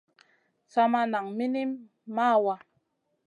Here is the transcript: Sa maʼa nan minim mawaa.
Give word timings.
Sa 0.71 0.81
maʼa 0.91 1.09
nan 1.11 1.25
minim 1.37 1.69
mawaa. 2.15 2.59